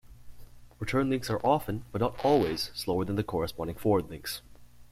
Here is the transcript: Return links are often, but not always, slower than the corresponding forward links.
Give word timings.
Return 0.79 1.11
links 1.11 1.29
are 1.29 1.37
often, 1.45 1.85
but 1.91 2.01
not 2.01 2.19
always, 2.25 2.71
slower 2.73 3.05
than 3.05 3.17
the 3.17 3.23
corresponding 3.23 3.75
forward 3.75 4.09
links. 4.09 4.41